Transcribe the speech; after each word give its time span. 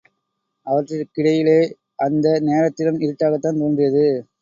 அவற்றிற்கிடையிலே 0.67 1.59
அந்த 1.99 2.35
நேரத்திலும் 2.41 3.01
இருட்டாகத்தான் 3.01 3.61
தோன்றியது. 3.61 4.05